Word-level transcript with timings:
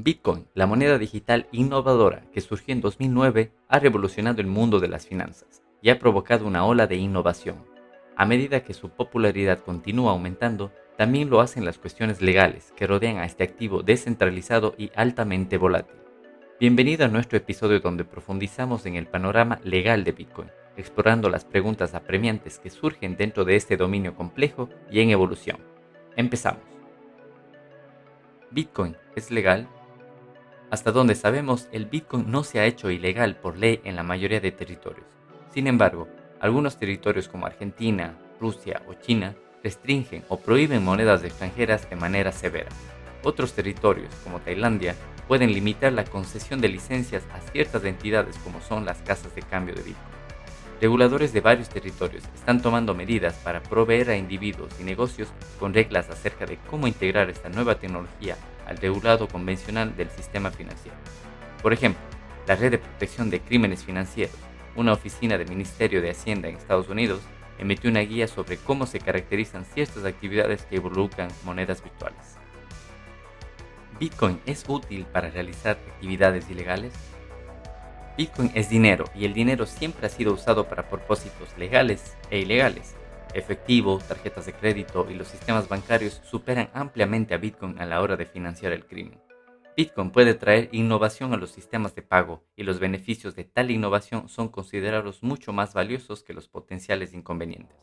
Bitcoin, 0.00 0.46
la 0.54 0.68
moneda 0.68 0.96
digital 0.96 1.48
innovadora 1.50 2.22
que 2.32 2.40
surgió 2.40 2.72
en 2.72 2.80
2009, 2.80 3.50
ha 3.66 3.80
revolucionado 3.80 4.40
el 4.40 4.46
mundo 4.46 4.78
de 4.78 4.86
las 4.86 5.08
finanzas 5.08 5.64
y 5.82 5.90
ha 5.90 5.98
provocado 5.98 6.46
una 6.46 6.64
ola 6.64 6.86
de 6.86 6.94
innovación. 6.94 7.64
A 8.14 8.24
medida 8.24 8.62
que 8.62 8.74
su 8.74 8.90
popularidad 8.90 9.58
continúa 9.58 10.12
aumentando, 10.12 10.70
también 10.96 11.30
lo 11.30 11.40
hacen 11.40 11.64
las 11.64 11.78
cuestiones 11.78 12.22
legales 12.22 12.72
que 12.76 12.86
rodean 12.86 13.16
a 13.16 13.24
este 13.24 13.42
activo 13.42 13.82
descentralizado 13.82 14.76
y 14.78 14.92
altamente 14.94 15.58
volátil. 15.58 15.96
Bienvenido 16.60 17.04
a 17.04 17.08
nuestro 17.08 17.36
episodio 17.36 17.80
donde 17.80 18.04
profundizamos 18.04 18.86
en 18.86 18.94
el 18.94 19.08
panorama 19.08 19.58
legal 19.64 20.04
de 20.04 20.12
Bitcoin, 20.12 20.52
explorando 20.76 21.28
las 21.28 21.44
preguntas 21.44 21.96
apremiantes 21.96 22.60
que 22.60 22.70
surgen 22.70 23.16
dentro 23.16 23.44
de 23.44 23.56
este 23.56 23.76
dominio 23.76 24.14
complejo 24.14 24.68
y 24.92 25.00
en 25.00 25.10
evolución. 25.10 25.58
Empezamos. 26.14 26.62
¿Bitcoin 28.52 28.96
es 29.16 29.32
legal? 29.32 29.68
Hasta 30.70 30.92
donde 30.92 31.14
sabemos, 31.14 31.68
el 31.72 31.86
Bitcoin 31.86 32.30
no 32.30 32.44
se 32.44 32.60
ha 32.60 32.66
hecho 32.66 32.90
ilegal 32.90 33.36
por 33.36 33.56
ley 33.56 33.80
en 33.84 33.96
la 33.96 34.02
mayoría 34.02 34.40
de 34.40 34.52
territorios. 34.52 35.06
Sin 35.52 35.66
embargo, 35.66 36.08
algunos 36.40 36.76
territorios 36.76 37.26
como 37.26 37.46
Argentina, 37.46 38.18
Rusia 38.38 38.82
o 38.86 38.92
China 38.92 39.34
restringen 39.64 40.24
o 40.28 40.38
prohíben 40.38 40.84
monedas 40.84 41.24
extranjeras 41.24 41.88
de 41.88 41.96
manera 41.96 42.32
severa. 42.32 42.68
Otros 43.24 43.54
territorios, 43.54 44.14
como 44.22 44.40
Tailandia, 44.40 44.94
pueden 45.26 45.52
limitar 45.52 45.92
la 45.92 46.04
concesión 46.04 46.60
de 46.60 46.68
licencias 46.68 47.24
a 47.32 47.40
ciertas 47.50 47.84
entidades 47.84 48.36
como 48.38 48.60
son 48.60 48.84
las 48.84 48.98
casas 48.98 49.34
de 49.34 49.42
cambio 49.42 49.74
de 49.74 49.82
Bitcoin. 49.82 50.18
Reguladores 50.82 51.32
de 51.32 51.40
varios 51.40 51.70
territorios 51.70 52.22
están 52.34 52.60
tomando 52.60 52.94
medidas 52.94 53.34
para 53.42 53.62
proveer 53.62 54.10
a 54.10 54.16
individuos 54.16 54.70
y 54.78 54.84
negocios 54.84 55.28
con 55.58 55.72
reglas 55.72 56.10
acerca 56.10 56.44
de 56.44 56.58
cómo 56.70 56.86
integrar 56.86 57.30
esta 57.30 57.48
nueva 57.48 57.76
tecnología 57.76 58.36
al 58.68 58.76
regulado 58.76 59.28
convencional 59.28 59.96
del 59.96 60.10
sistema 60.10 60.50
financiero. 60.50 60.96
Por 61.62 61.72
ejemplo, 61.72 62.02
la 62.46 62.56
Red 62.56 62.72
de 62.72 62.78
Protección 62.78 63.30
de 63.30 63.40
Crímenes 63.40 63.84
Financieros, 63.84 64.36
una 64.76 64.92
oficina 64.92 65.36
del 65.36 65.48
Ministerio 65.48 66.00
de 66.00 66.10
Hacienda 66.10 66.48
en 66.48 66.56
Estados 66.56 66.88
Unidos, 66.88 67.20
emitió 67.58 67.90
una 67.90 68.00
guía 68.00 68.28
sobre 68.28 68.56
cómo 68.56 68.86
se 68.86 69.00
caracterizan 69.00 69.64
ciertas 69.64 70.04
actividades 70.04 70.62
que 70.62 70.76
involucran 70.76 71.28
monedas 71.44 71.82
virtuales. 71.82 72.36
¿Bitcoin 73.98 74.40
es 74.46 74.64
útil 74.68 75.04
para 75.06 75.30
realizar 75.30 75.72
actividades 75.72 76.48
ilegales? 76.48 76.92
Bitcoin 78.16 78.50
es 78.54 78.68
dinero 78.68 79.04
y 79.14 79.24
el 79.24 79.34
dinero 79.34 79.66
siempre 79.66 80.06
ha 80.06 80.10
sido 80.10 80.32
usado 80.32 80.68
para 80.68 80.88
propósitos 80.88 81.56
legales 81.56 82.16
e 82.30 82.38
ilegales, 82.38 82.94
Efectivo, 83.34 83.98
tarjetas 83.98 84.46
de 84.46 84.54
crédito 84.54 85.06
y 85.10 85.14
los 85.14 85.28
sistemas 85.28 85.68
bancarios 85.68 86.22
superan 86.24 86.70
ampliamente 86.72 87.34
a 87.34 87.38
Bitcoin 87.38 87.78
a 87.78 87.84
la 87.84 88.00
hora 88.00 88.16
de 88.16 88.24
financiar 88.24 88.72
el 88.72 88.86
crimen. 88.86 89.20
Bitcoin 89.76 90.10
puede 90.10 90.34
traer 90.34 90.70
innovación 90.72 91.34
a 91.34 91.36
los 91.36 91.50
sistemas 91.50 91.94
de 91.94 92.02
pago 92.02 92.42
y 92.56 92.64
los 92.64 92.80
beneficios 92.80 93.36
de 93.36 93.44
tal 93.44 93.70
innovación 93.70 94.28
son 94.28 94.48
considerados 94.48 95.22
mucho 95.22 95.52
más 95.52 95.74
valiosos 95.74 96.24
que 96.24 96.32
los 96.32 96.48
potenciales 96.48 97.12
inconvenientes. 97.12 97.76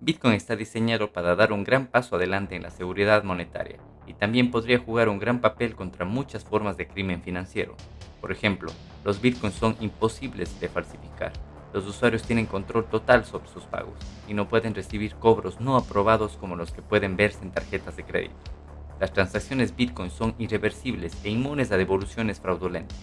Bitcoin 0.00 0.34
está 0.34 0.56
diseñado 0.56 1.12
para 1.12 1.34
dar 1.34 1.52
un 1.52 1.64
gran 1.64 1.86
paso 1.86 2.16
adelante 2.16 2.54
en 2.54 2.62
la 2.62 2.70
seguridad 2.70 3.24
monetaria 3.24 3.78
y 4.06 4.12
también 4.12 4.50
podría 4.50 4.78
jugar 4.78 5.08
un 5.08 5.18
gran 5.18 5.40
papel 5.40 5.74
contra 5.74 6.04
muchas 6.04 6.44
formas 6.44 6.76
de 6.76 6.86
crimen 6.86 7.22
financiero. 7.22 7.74
Por 8.20 8.30
ejemplo, 8.30 8.70
los 9.04 9.22
Bitcoins 9.22 9.54
son 9.56 9.74
imposibles 9.80 10.60
de 10.60 10.68
falsificar 10.68 11.32
los 11.72 11.86
usuarios 11.86 12.22
tienen 12.22 12.46
control 12.46 12.86
total 12.86 13.24
sobre 13.24 13.48
sus 13.48 13.64
pagos 13.64 13.94
y 14.26 14.34
no 14.34 14.48
pueden 14.48 14.74
recibir 14.74 15.14
cobros 15.16 15.60
no 15.60 15.76
aprobados 15.76 16.36
como 16.36 16.56
los 16.56 16.72
que 16.72 16.82
pueden 16.82 17.16
verse 17.16 17.42
en 17.42 17.50
tarjetas 17.50 17.96
de 17.96 18.04
crédito. 18.04 18.34
Las 18.98 19.12
transacciones 19.12 19.76
Bitcoin 19.76 20.10
son 20.10 20.34
irreversibles 20.38 21.16
e 21.22 21.30
inmunes 21.30 21.70
a 21.70 21.76
devoluciones 21.76 22.40
fraudulentas. 22.40 22.96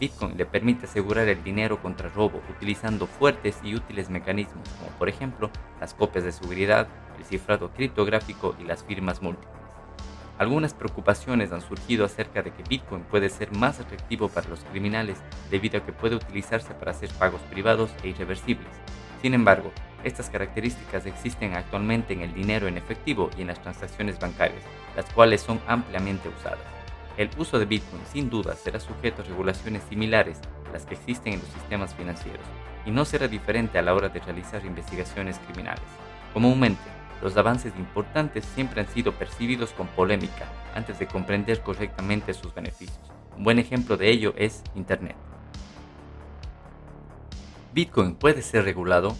Bitcoin 0.00 0.36
le 0.36 0.46
permite 0.46 0.86
asegurar 0.86 1.28
el 1.28 1.42
dinero 1.42 1.80
contra 1.82 2.08
robo 2.08 2.40
utilizando 2.50 3.06
fuertes 3.06 3.56
y 3.62 3.74
útiles 3.74 4.10
mecanismos 4.10 4.68
como 4.78 4.90
por 4.98 5.08
ejemplo 5.08 5.50
las 5.80 5.94
copias 5.94 6.24
de 6.24 6.32
seguridad, 6.32 6.88
el 7.18 7.24
cifrado 7.24 7.70
criptográfico 7.72 8.54
y 8.60 8.64
las 8.64 8.84
firmas 8.84 9.22
múltiples. 9.22 9.57
Algunas 10.38 10.72
preocupaciones 10.72 11.50
han 11.50 11.60
surgido 11.60 12.04
acerca 12.04 12.42
de 12.42 12.52
que 12.52 12.62
Bitcoin 12.62 13.02
puede 13.02 13.28
ser 13.28 13.50
más 13.56 13.80
atractivo 13.80 14.28
para 14.28 14.48
los 14.48 14.60
criminales 14.60 15.18
debido 15.50 15.78
a 15.78 15.84
que 15.84 15.92
puede 15.92 16.14
utilizarse 16.14 16.74
para 16.74 16.92
hacer 16.92 17.10
pagos 17.18 17.40
privados 17.50 17.90
e 18.04 18.08
irreversibles. 18.08 18.68
Sin 19.20 19.34
embargo, 19.34 19.72
estas 20.04 20.30
características 20.30 21.06
existen 21.06 21.54
actualmente 21.54 22.12
en 22.12 22.20
el 22.20 22.32
dinero 22.32 22.68
en 22.68 22.78
efectivo 22.78 23.30
y 23.36 23.40
en 23.40 23.48
las 23.48 23.60
transacciones 23.60 24.20
bancarias, 24.20 24.62
las 24.94 25.06
cuales 25.12 25.40
son 25.40 25.60
ampliamente 25.66 26.28
usadas. 26.28 26.60
El 27.16 27.30
uso 27.36 27.58
de 27.58 27.64
Bitcoin 27.64 28.02
sin 28.12 28.30
duda 28.30 28.54
será 28.54 28.78
sujeto 28.78 29.22
a 29.22 29.24
regulaciones 29.24 29.82
similares 29.88 30.38
a 30.68 30.72
las 30.72 30.86
que 30.86 30.94
existen 30.94 31.32
en 31.32 31.40
los 31.40 31.48
sistemas 31.48 31.96
financieros 31.96 32.46
y 32.86 32.92
no 32.92 33.04
será 33.04 33.26
diferente 33.26 33.76
a 33.76 33.82
la 33.82 33.92
hora 33.92 34.08
de 34.08 34.20
realizar 34.20 34.64
investigaciones 34.64 35.40
criminales. 35.40 35.82
Comúnmente, 36.32 36.97
los 37.22 37.36
avances 37.36 37.72
importantes 37.76 38.44
siempre 38.54 38.80
han 38.80 38.88
sido 38.88 39.12
percibidos 39.12 39.70
con 39.70 39.86
polémica 39.88 40.46
antes 40.74 40.98
de 40.98 41.06
comprender 41.06 41.60
correctamente 41.60 42.34
sus 42.34 42.54
beneficios. 42.54 43.00
Un 43.36 43.44
buen 43.44 43.58
ejemplo 43.58 43.96
de 43.96 44.10
ello 44.10 44.34
es 44.36 44.62
Internet. 44.74 45.16
¿Bitcoin 47.72 48.14
puede 48.14 48.42
ser 48.42 48.64
regulado? 48.64 49.16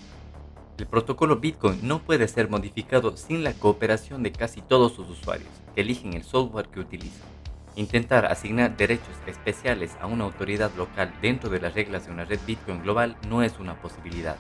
El 0.79 0.87
protocolo 0.87 1.37
Bitcoin 1.37 1.81
no 1.83 2.01
puede 2.01 2.29
ser 2.29 2.49
modificado 2.49 3.17
sin 3.17 3.43
la 3.43 3.53
cooperación 3.53 4.23
de 4.23 4.33
casi 4.33 4.63
todos 4.63 4.93
sus 4.93 5.11
usuarios, 5.11 5.51
que 5.75 5.81
eligen 5.81 6.15
el 6.15 6.23
software 6.23 6.69
que 6.69 6.81
utilizan. 6.81 7.27
Intentar 7.75 8.27
asignar 8.27 8.77
derechos 8.77 9.15
especiales 9.27 9.97
a 10.01 10.07
una 10.07 10.25
autoridad 10.25 10.73
local 10.77 11.13
dentro 11.21 11.51
de 11.51 11.61
las 11.61 11.75
reglas 11.75 12.07
de 12.07 12.13
una 12.13 12.25
red 12.25 12.41
Bitcoin 12.47 12.83
global 12.83 13.17
no 13.29 13.43
es 13.43 13.59
una 13.59 13.81
posibilidad. 13.81 14.37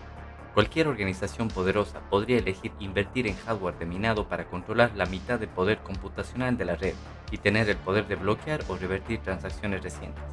Cualquier 0.54 0.88
organización 0.88 1.48
poderosa 1.48 2.00
podría 2.10 2.38
elegir 2.38 2.72
invertir 2.80 3.26
en 3.26 3.36
hardware 3.36 3.78
de 3.78 3.86
minado 3.86 4.28
para 4.28 4.46
controlar 4.46 4.90
la 4.96 5.06
mitad 5.06 5.38
del 5.38 5.48
poder 5.48 5.78
computacional 5.78 6.56
de 6.56 6.64
la 6.64 6.74
red 6.74 6.94
y 7.30 7.38
tener 7.38 7.68
el 7.68 7.76
poder 7.76 8.08
de 8.08 8.16
bloquear 8.16 8.64
o 8.68 8.76
revertir 8.76 9.20
transacciones 9.20 9.82
recientes. 9.82 10.24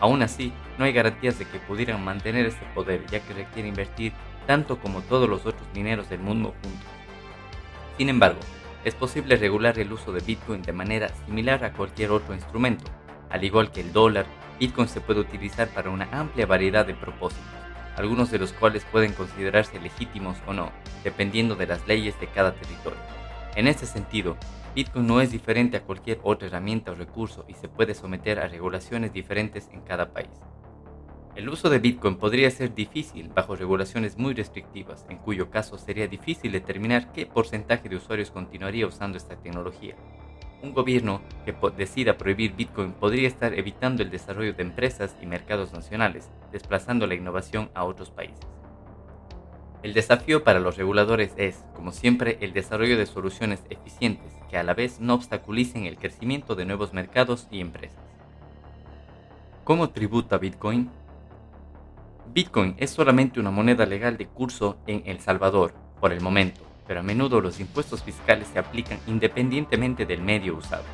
Aún 0.00 0.22
así, 0.22 0.52
no 0.78 0.84
hay 0.84 0.92
garantías 0.92 1.38
de 1.38 1.46
que 1.46 1.60
pudieran 1.60 2.04
mantener 2.04 2.46
este 2.46 2.66
poder 2.74 3.06
ya 3.06 3.20
que 3.20 3.34
requiere 3.34 3.68
invertir 3.68 4.12
tanto 4.46 4.78
como 4.80 5.00
todos 5.02 5.28
los 5.28 5.46
otros 5.46 5.66
mineros 5.74 6.10
del 6.10 6.20
mundo 6.20 6.54
juntos. 6.62 6.88
Sin 7.96 8.08
embargo, 8.08 8.40
es 8.84 8.94
posible 8.94 9.36
regular 9.36 9.78
el 9.78 9.92
uso 9.92 10.12
de 10.12 10.20
Bitcoin 10.20 10.62
de 10.62 10.72
manera 10.72 11.08
similar 11.24 11.64
a 11.64 11.72
cualquier 11.72 12.10
otro 12.10 12.34
instrumento. 12.34 12.90
Al 13.30 13.44
igual 13.44 13.70
que 13.70 13.80
el 13.80 13.92
dólar, 13.92 14.26
Bitcoin 14.58 14.88
se 14.88 15.00
puede 15.00 15.20
utilizar 15.20 15.68
para 15.68 15.90
una 15.90 16.08
amplia 16.10 16.46
variedad 16.46 16.84
de 16.84 16.94
propósitos 16.94 17.61
algunos 17.96 18.30
de 18.30 18.38
los 18.38 18.52
cuales 18.52 18.84
pueden 18.84 19.12
considerarse 19.12 19.80
legítimos 19.80 20.38
o 20.46 20.52
no, 20.52 20.70
dependiendo 21.04 21.54
de 21.56 21.66
las 21.66 21.86
leyes 21.86 22.18
de 22.20 22.26
cada 22.28 22.54
territorio. 22.54 23.00
En 23.54 23.66
este 23.66 23.86
sentido, 23.86 24.36
Bitcoin 24.74 25.06
no 25.06 25.20
es 25.20 25.30
diferente 25.30 25.76
a 25.76 25.82
cualquier 25.82 26.18
otra 26.22 26.48
herramienta 26.48 26.92
o 26.92 26.94
recurso 26.94 27.44
y 27.48 27.54
se 27.54 27.68
puede 27.68 27.94
someter 27.94 28.38
a 28.38 28.48
regulaciones 28.48 29.12
diferentes 29.12 29.68
en 29.72 29.82
cada 29.82 30.12
país. 30.12 30.30
El 31.34 31.48
uso 31.48 31.70
de 31.70 31.78
Bitcoin 31.78 32.16
podría 32.16 32.50
ser 32.50 32.74
difícil 32.74 33.28
bajo 33.28 33.56
regulaciones 33.56 34.18
muy 34.18 34.34
restrictivas, 34.34 35.06
en 35.08 35.16
cuyo 35.16 35.50
caso 35.50 35.78
sería 35.78 36.06
difícil 36.06 36.52
determinar 36.52 37.10
qué 37.12 37.24
porcentaje 37.24 37.88
de 37.88 37.96
usuarios 37.96 38.30
continuaría 38.30 38.86
usando 38.86 39.16
esta 39.16 39.36
tecnología 39.36 39.96
un 40.62 40.72
gobierno 40.72 41.20
que 41.44 41.54
decida 41.76 42.16
prohibir 42.16 42.54
Bitcoin 42.54 42.92
podría 42.92 43.28
estar 43.28 43.52
evitando 43.54 44.02
el 44.02 44.10
desarrollo 44.10 44.54
de 44.54 44.62
empresas 44.62 45.16
y 45.20 45.26
mercados 45.26 45.72
nacionales, 45.72 46.30
desplazando 46.52 47.06
la 47.06 47.14
innovación 47.14 47.70
a 47.74 47.84
otros 47.84 48.10
países. 48.10 48.46
El 49.82 49.94
desafío 49.94 50.44
para 50.44 50.60
los 50.60 50.76
reguladores 50.76 51.32
es, 51.36 51.64
como 51.74 51.90
siempre, 51.90 52.38
el 52.40 52.52
desarrollo 52.52 52.96
de 52.96 53.06
soluciones 53.06 53.64
eficientes 53.68 54.32
que 54.48 54.56
a 54.56 54.62
la 54.62 54.74
vez 54.74 55.00
no 55.00 55.14
obstaculicen 55.14 55.86
el 55.86 55.96
crecimiento 55.96 56.54
de 56.54 56.64
nuevos 56.64 56.92
mercados 56.92 57.48
y 57.50 57.60
empresas. 57.60 57.98
¿Cómo 59.64 59.90
tributa 59.90 60.38
Bitcoin? 60.38 60.88
Bitcoin 62.32 62.76
es 62.78 62.90
solamente 62.90 63.40
una 63.40 63.50
moneda 63.50 63.84
legal 63.84 64.16
de 64.16 64.26
curso 64.26 64.76
en 64.86 65.02
El 65.04 65.18
Salvador, 65.18 65.74
por 66.00 66.12
el 66.12 66.20
momento, 66.20 66.62
pero 66.92 67.00
a 67.00 67.02
menudo 67.02 67.40
los 67.40 67.58
impuestos 67.58 68.02
fiscales 68.02 68.48
se 68.52 68.58
aplican 68.58 68.98
independientemente 69.06 70.04
del 70.04 70.20
medio 70.20 70.54
usado. 70.54 70.84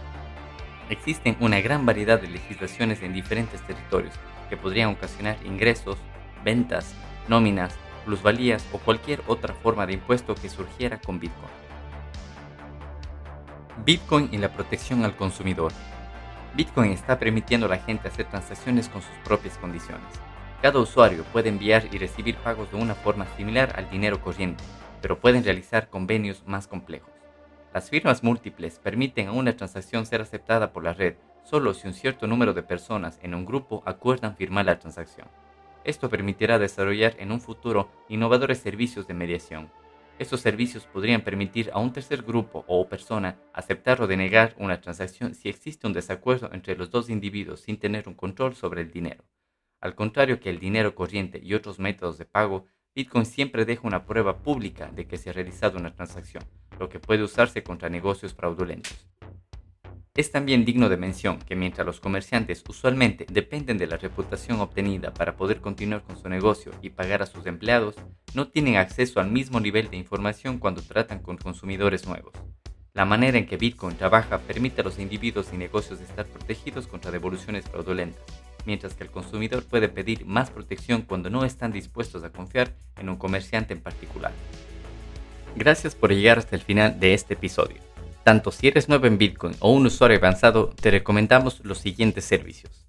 Existen 0.90 1.36
una 1.40 1.60
gran 1.60 1.86
variedad 1.86 2.20
de 2.20 2.28
legislaciones 2.28 3.02
en 3.02 3.12
diferentes 3.12 3.60
territorios 3.62 4.14
que 4.48 4.56
podrían 4.56 4.90
ocasionar 4.90 5.36
ingresos, 5.44 5.96
ventas, 6.44 6.94
nóminas, 7.26 7.74
plusvalías 8.04 8.64
o 8.70 8.78
cualquier 8.78 9.22
otra 9.26 9.54
forma 9.54 9.86
de 9.86 9.94
impuesto 9.94 10.36
que 10.36 10.48
surgiera 10.48 11.00
con 11.00 11.18
Bitcoin. 11.18 11.50
Bitcoin 13.84 14.28
y 14.30 14.38
la 14.38 14.52
protección 14.52 15.04
al 15.04 15.16
consumidor. 15.16 15.72
Bitcoin 16.54 16.92
está 16.92 17.18
permitiendo 17.18 17.66
a 17.66 17.70
la 17.70 17.78
gente 17.78 18.06
hacer 18.06 18.26
transacciones 18.26 18.88
con 18.88 19.02
sus 19.02 19.16
propias 19.24 19.58
condiciones. 19.58 20.06
Cada 20.62 20.78
usuario 20.78 21.24
puede 21.32 21.48
enviar 21.48 21.88
y 21.90 21.98
recibir 21.98 22.36
pagos 22.36 22.70
de 22.70 22.76
una 22.76 22.94
forma 22.94 23.26
similar 23.36 23.72
al 23.74 23.90
dinero 23.90 24.20
corriente, 24.20 24.62
pero 25.00 25.20
pueden 25.20 25.44
realizar 25.44 25.88
convenios 25.88 26.44
más 26.46 26.66
complejos. 26.66 27.12
Las 27.74 27.90
firmas 27.90 28.22
múltiples 28.22 28.78
permiten 28.78 29.28
a 29.28 29.32
una 29.32 29.56
transacción 29.56 30.06
ser 30.06 30.20
aceptada 30.20 30.72
por 30.72 30.84
la 30.84 30.94
red 30.94 31.14
solo 31.44 31.72
si 31.72 31.86
un 31.86 31.94
cierto 31.94 32.26
número 32.26 32.52
de 32.52 32.62
personas 32.62 33.18
en 33.22 33.34
un 33.34 33.46
grupo 33.46 33.82
acuerdan 33.86 34.36
firmar 34.36 34.66
la 34.66 34.78
transacción. 34.78 35.28
Esto 35.84 36.10
permitirá 36.10 36.58
desarrollar 36.58 37.16
en 37.18 37.32
un 37.32 37.40
futuro 37.40 37.90
innovadores 38.08 38.58
servicios 38.58 39.06
de 39.06 39.14
mediación. 39.14 39.70
Estos 40.18 40.40
servicios 40.40 40.84
podrían 40.84 41.22
permitir 41.22 41.70
a 41.72 41.78
un 41.78 41.92
tercer 41.92 42.22
grupo 42.22 42.64
o 42.66 42.88
persona 42.88 43.38
aceptar 43.54 44.02
o 44.02 44.06
denegar 44.06 44.54
una 44.58 44.80
transacción 44.80 45.34
si 45.34 45.48
existe 45.48 45.86
un 45.86 45.92
desacuerdo 45.92 46.50
entre 46.52 46.76
los 46.76 46.90
dos 46.90 47.08
individuos 47.08 47.60
sin 47.60 47.78
tener 47.78 48.08
un 48.08 48.14
control 48.14 48.54
sobre 48.54 48.82
el 48.82 48.90
dinero. 48.90 49.24
Al 49.80 49.94
contrario 49.94 50.40
que 50.40 50.50
el 50.50 50.58
dinero 50.58 50.94
corriente 50.94 51.40
y 51.42 51.54
otros 51.54 51.78
métodos 51.78 52.18
de 52.18 52.26
pago, 52.26 52.66
Bitcoin 52.98 53.26
siempre 53.26 53.64
deja 53.64 53.86
una 53.86 54.06
prueba 54.06 54.38
pública 54.38 54.90
de 54.92 55.06
que 55.06 55.18
se 55.18 55.30
ha 55.30 55.32
realizado 55.32 55.78
una 55.78 55.94
transacción, 55.94 56.42
lo 56.80 56.88
que 56.88 56.98
puede 56.98 57.22
usarse 57.22 57.62
contra 57.62 57.88
negocios 57.88 58.34
fraudulentos. 58.34 59.06
Es 60.16 60.32
también 60.32 60.64
digno 60.64 60.88
de 60.88 60.96
mención 60.96 61.38
que 61.38 61.54
mientras 61.54 61.86
los 61.86 62.00
comerciantes 62.00 62.64
usualmente 62.68 63.24
dependen 63.30 63.78
de 63.78 63.86
la 63.86 63.98
reputación 63.98 64.58
obtenida 64.58 65.14
para 65.14 65.36
poder 65.36 65.60
continuar 65.60 66.02
con 66.02 66.16
su 66.20 66.28
negocio 66.28 66.72
y 66.82 66.90
pagar 66.90 67.22
a 67.22 67.26
sus 67.26 67.46
empleados, 67.46 67.94
no 68.34 68.48
tienen 68.48 68.78
acceso 68.78 69.20
al 69.20 69.30
mismo 69.30 69.60
nivel 69.60 69.90
de 69.90 69.96
información 69.96 70.58
cuando 70.58 70.82
tratan 70.82 71.20
con 71.20 71.36
consumidores 71.36 72.04
nuevos. 72.04 72.32
La 72.94 73.04
manera 73.04 73.38
en 73.38 73.46
que 73.46 73.58
Bitcoin 73.58 73.96
trabaja 73.96 74.38
permite 74.38 74.80
a 74.80 74.84
los 74.84 74.98
individuos 74.98 75.52
y 75.52 75.56
negocios 75.56 76.00
estar 76.00 76.26
protegidos 76.26 76.88
contra 76.88 77.12
devoluciones 77.12 77.64
fraudulentas, 77.66 78.24
mientras 78.66 78.94
que 78.94 79.04
el 79.04 79.10
consumidor 79.10 79.64
puede 79.64 79.88
pedir 79.88 80.26
más 80.26 80.50
protección 80.50 81.02
cuando 81.02 81.30
no 81.30 81.44
están 81.44 81.72
dispuestos 81.72 82.24
a 82.24 82.30
confiar 82.30 82.74
en 82.96 83.08
un 83.08 83.16
comerciante 83.16 83.72
en 83.74 83.80
particular. 83.80 84.32
Gracias 85.56 85.94
por 85.94 86.12
llegar 86.12 86.38
hasta 86.38 86.56
el 86.56 86.62
final 86.62 87.00
de 87.00 87.14
este 87.14 87.34
episodio. 87.34 87.78
Tanto 88.24 88.50
si 88.52 88.68
eres 88.68 88.88
nuevo 88.88 89.06
en 89.06 89.18
Bitcoin 89.18 89.56
o 89.60 89.72
un 89.72 89.86
usuario 89.86 90.18
avanzado, 90.18 90.68
te 90.80 90.90
recomendamos 90.90 91.60
los 91.64 91.78
siguientes 91.78 92.24
servicios. 92.24 92.86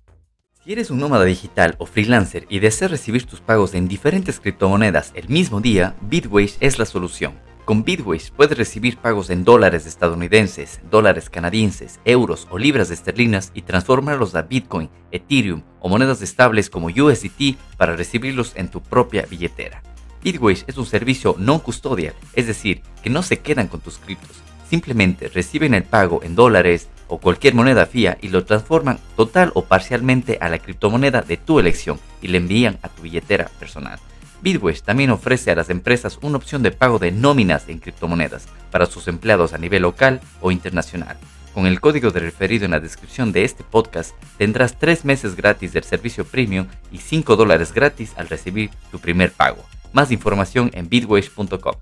Si 0.63 0.73
eres 0.73 0.91
un 0.91 0.99
nómada 0.99 1.23
digital 1.23 1.75
o 1.79 1.85
freelancer 1.85 2.45
y 2.49 2.59
deseas 2.59 2.91
recibir 2.91 3.25
tus 3.25 3.39
pagos 3.39 3.73
en 3.73 3.87
diferentes 3.87 4.39
criptomonedas 4.39 5.11
el 5.15 5.29
mismo 5.29 5.61
día, 5.61 5.95
Bitwage 6.01 6.57
es 6.59 6.77
la 6.77 6.85
solución. 6.85 7.48
Con 7.69 7.83
Bitwage 7.83 8.31
puedes 8.31 8.57
recibir 8.57 8.97
pagos 8.97 9.29
en 9.29 9.43
dólares 9.43 9.85
estadounidenses, 9.85 10.81
dólares 10.89 11.29
canadienses, 11.29 11.99
euros 12.03 12.47
o 12.49 12.57
libras 12.57 12.89
esterlinas 12.89 13.51
y 13.53 13.61
transformarlos 13.61 14.33
a 14.33 14.41
Bitcoin, 14.41 14.89
Ethereum 15.11 15.61
o 15.79 15.87
monedas 15.87 16.23
estables 16.23 16.71
como 16.71 16.87
USDT 16.87 17.59
para 17.77 17.95
recibirlos 17.95 18.53
en 18.55 18.69
tu 18.69 18.81
propia 18.81 19.27
billetera. 19.29 19.83
Bitwage 20.23 20.63
es 20.65 20.79
un 20.79 20.87
servicio 20.87 21.35
no 21.37 21.61
custodial, 21.61 22.15
es 22.33 22.47
decir, 22.47 22.81
que 23.03 23.11
no 23.11 23.21
se 23.21 23.37
quedan 23.37 23.67
con 23.67 23.81
tus 23.81 23.99
criptos 23.99 24.41
simplemente 24.69 25.27
reciben 25.29 25.73
el 25.73 25.83
pago 25.83 26.21
en 26.23 26.35
dólares 26.35 26.89
o 27.07 27.17
cualquier 27.17 27.55
moneda 27.55 27.87
fía 27.87 28.17
y 28.21 28.29
lo 28.29 28.45
transforman 28.45 28.99
total 29.15 29.51
o 29.55 29.65
parcialmente 29.65 30.37
a 30.41 30.49
la 30.49 30.59
criptomoneda 30.59 31.23
de 31.23 31.37
tu 31.37 31.59
elección 31.59 31.99
y 32.21 32.27
le 32.27 32.37
envían 32.37 32.77
a 32.83 32.89
tu 32.89 33.01
billetera 33.01 33.49
personal. 33.59 33.99
Bitwise 34.41 34.83
también 34.83 35.09
ofrece 35.09 35.51
a 35.51 35.55
las 35.55 35.69
empresas 35.69 36.19
una 36.21 36.37
opción 36.37 36.63
de 36.63 36.71
pago 36.71 36.99
de 36.99 37.11
nóminas 37.11 37.67
en 37.67 37.79
criptomonedas 37.79 38.47
para 38.71 38.85
sus 38.85 39.07
empleados 39.07 39.53
a 39.53 39.57
nivel 39.57 39.81
local 39.81 40.21
o 40.41 40.51
internacional. 40.51 41.17
Con 41.53 41.65
el 41.65 41.81
código 41.81 42.11
de 42.11 42.19
referido 42.19 42.65
en 42.65 42.71
la 42.71 42.79
descripción 42.79 43.31
de 43.31 43.43
este 43.43 43.63
podcast 43.63 44.15
tendrás 44.37 44.77
3 44.77 45.03
meses 45.03 45.35
gratis 45.35 45.73
del 45.73 45.83
servicio 45.83 46.23
premium 46.23 46.67
y 46.91 46.99
5 46.99 47.35
dólares 47.35 47.73
gratis 47.73 48.13
al 48.17 48.29
recibir 48.29 48.69
tu 48.91 48.99
primer 48.99 49.31
pago. 49.31 49.63
Más 49.91 50.11
información 50.11 50.69
en 50.73 50.87
bitwise.com. 50.87 51.75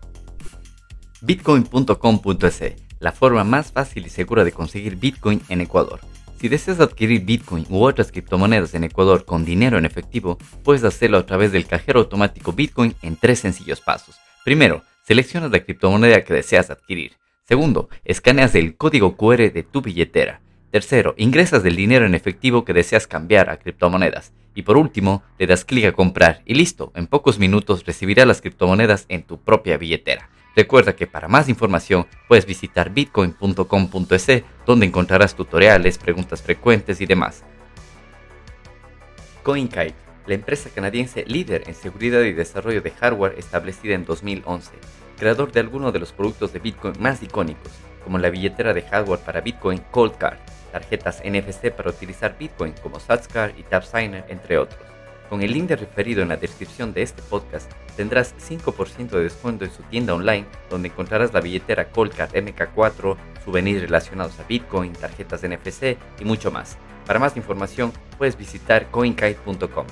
Bitcoin.com.es, 1.22 2.74
la 3.00 3.12
forma 3.12 3.44
más 3.44 3.72
fácil 3.72 4.06
y 4.06 4.10
segura 4.10 4.44
de 4.44 4.52
conseguir 4.52 4.96
Bitcoin 4.96 5.42
en 5.50 5.62
Ecuador. 5.62 6.00
Si 6.40 6.50
deseas 6.50 6.80
adquirir 6.80 7.26
Bitcoin 7.26 7.66
u 7.68 7.84
otras 7.84 8.12
criptomonedas 8.12 8.76
en 8.76 8.84
Ecuador 8.84 9.26
con 9.26 9.44
dinero 9.44 9.80
en 9.80 9.86
efectivo, 9.86 10.38
puedes 10.64 10.84
hacerlo 10.84 11.18
a 11.18 11.26
través 11.26 11.52
del 11.52 11.66
cajero 11.66 12.02
automático 12.02 12.54
Bitcoin 12.54 12.94
en 13.02 13.16
tres 13.16 13.40
sencillos 13.40 13.82
pasos. 13.82 14.18
Primero, 14.46 14.84
seleccionas 15.08 15.50
la 15.50 15.64
criptomoneda 15.64 16.24
que 16.24 16.36
deseas 16.36 16.70
adquirir. 16.70 17.14
Segundo, 17.48 17.90
escaneas 18.06 18.54
el 18.54 18.76
código 18.76 19.18
QR 19.18 19.52
de 19.52 19.64
tu 19.64 19.82
billetera. 19.82 20.40
Tercero, 20.70 21.16
ingresas 21.18 21.66
el 21.66 21.76
dinero 21.76 22.06
en 22.06 22.14
efectivo 22.14 22.66
que 22.66 22.74
deseas 22.74 23.08
cambiar 23.08 23.50
a 23.50 23.58
criptomonedas. 23.58 24.32
Y 24.54 24.62
por 24.62 24.78
último, 24.78 25.24
le 25.40 25.48
das 25.48 25.66
clic 25.66 25.86
a 25.86 25.92
comprar 25.94 26.44
y 26.46 26.54
listo, 26.54 26.92
en 26.94 27.08
pocos 27.08 27.40
minutos 27.40 27.84
recibirás 27.84 28.28
las 28.28 28.42
criptomonedas 28.42 29.06
en 29.10 29.24
tu 29.24 29.40
propia 29.40 29.78
billetera. 29.78 30.30
Recuerda 30.58 30.96
que 30.96 31.06
para 31.06 31.28
más 31.28 31.50
información 31.50 32.08
puedes 32.28 32.48
visitar 32.48 32.90
bitcoin.com.es 32.90 34.44
donde 34.66 34.88
encontrarás 34.88 35.36
tutoriales, 35.36 36.00
preguntas 36.00 36.42
frecuentes 36.42 37.00
y 37.00 37.06
demás. 37.06 37.44
CoinKite, 39.44 39.94
la 40.26 40.34
empresa 40.34 40.72
canadiense 40.74 41.26
líder 41.28 41.66
en 41.68 41.76
seguridad 41.76 42.24
y 42.24 42.34
desarrollo 42.34 42.82
de 42.82 42.90
hardware 42.90 43.36
establecida 43.38 43.94
en 43.94 44.06
2011, 44.06 44.72
creador 45.20 45.52
de 45.52 45.60
algunos 45.60 45.94
de 45.94 46.00
los 46.00 46.12
productos 46.12 46.52
de 46.54 46.60
Bitcoin 46.60 46.96
más 47.00 47.22
icónicos, 47.22 47.72
como 48.04 48.18
la 48.18 48.32
billetera 48.32 48.74
de 48.74 48.82
hardware 48.82 49.20
para 49.20 49.42
Bitcoin 49.42 49.84
Cold 49.92 50.18
Card, 50.18 50.40
tarjetas 50.72 51.22
NFC 51.24 51.70
para 51.70 51.92
utilizar 51.92 52.36
Bitcoin 52.36 52.74
como 52.82 53.00
SatsCard 53.00 53.56
y 53.60 53.62
TapSigner, 53.62 54.26
entre 54.28 54.58
otros. 54.58 54.97
Con 55.30 55.42
el 55.42 55.52
link 55.52 55.70
referido 55.72 56.22
en 56.22 56.30
la 56.30 56.38
descripción 56.38 56.94
de 56.94 57.02
este 57.02 57.22
podcast 57.22 57.72
tendrás 57.98 58.34
5% 58.38 59.10
de 59.10 59.24
descuento 59.24 59.66
en 59.66 59.72
su 59.72 59.84
tienda 59.84 60.14
online 60.14 60.46
donde 60.70 60.88
encontrarás 60.88 61.34
la 61.34 61.42
billetera 61.42 61.90
Coldcard 61.90 62.34
MK4, 62.34 63.18
souvenirs 63.44 63.82
relacionados 63.82 64.40
a 64.40 64.44
Bitcoin, 64.44 64.94
tarjetas 64.94 65.44
NFC 65.44 65.98
y 66.20 66.26
mucho 66.26 66.52
más. 66.52 66.78
Para 67.06 67.20
más 67.20 67.36
información 67.36 67.92
puedes 68.18 68.38
visitar 68.38 68.90
coinkite.com. 68.90 69.86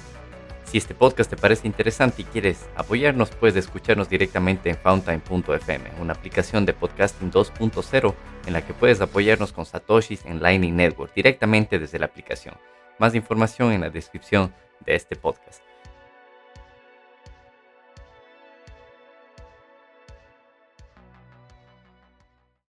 Si 0.66 0.80
este 0.80 0.96
podcast 0.96 1.30
te 1.30 1.38
parece 1.38 1.68
interesante 1.68 2.24
y 2.24 2.26
quieres 2.26 2.66
apoyarnos, 2.76 3.30
puedes 3.30 3.56
escucharnos 3.56 4.10
directamente 4.10 4.70
en 4.70 4.78
fountain.fm, 4.78 5.92
una 6.02 6.14
aplicación 6.14 6.66
de 6.66 6.74
podcasting 6.74 7.32
2.0 7.32 8.14
en 8.48 8.54
la 8.54 8.66
que 8.66 8.74
puedes 8.74 9.00
apoyarnos 9.00 9.54
con 9.54 9.66
satoshis 9.66 10.26
en 10.26 10.42
Lightning 10.42 10.76
Network 10.76 11.14
directamente 11.14 11.78
desde 11.78 12.00
la 12.00 12.08
aplicación. 12.08 12.56
Más 13.00 13.16
información 13.16 13.72
en 13.72 13.82
la 13.82 13.90
descripción 13.90 14.54
de 14.86 14.96
este 14.96 15.16
podcast. 15.16 15.62